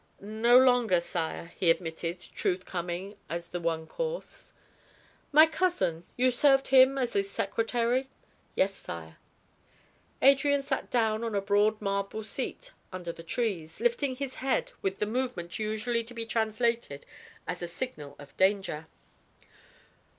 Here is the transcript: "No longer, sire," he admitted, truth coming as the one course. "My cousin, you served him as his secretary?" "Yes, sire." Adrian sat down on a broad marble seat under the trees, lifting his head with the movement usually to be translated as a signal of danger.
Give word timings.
"No 0.19 0.57
longer, 0.57 0.99
sire," 0.99 1.53
he 1.57 1.69
admitted, 1.69 2.19
truth 2.33 2.65
coming 2.65 3.17
as 3.29 3.49
the 3.49 3.59
one 3.59 3.85
course. 3.85 4.51
"My 5.31 5.45
cousin, 5.45 6.07
you 6.17 6.31
served 6.31 6.69
him 6.69 6.97
as 6.97 7.13
his 7.13 7.29
secretary?" 7.29 8.09
"Yes, 8.55 8.73
sire." 8.73 9.17
Adrian 10.19 10.63
sat 10.63 10.89
down 10.89 11.23
on 11.23 11.35
a 11.35 11.39
broad 11.41 11.79
marble 11.83 12.23
seat 12.23 12.71
under 12.91 13.11
the 13.11 13.21
trees, 13.21 13.79
lifting 13.79 14.15
his 14.15 14.33
head 14.41 14.71
with 14.81 14.97
the 14.97 15.05
movement 15.05 15.59
usually 15.59 16.03
to 16.05 16.15
be 16.15 16.25
translated 16.25 17.05
as 17.45 17.61
a 17.61 17.67
signal 17.67 18.15
of 18.17 18.35
danger. 18.37 18.87